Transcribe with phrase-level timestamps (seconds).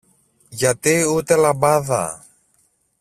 [0.49, 2.25] γιατί ούτε λαμπάδα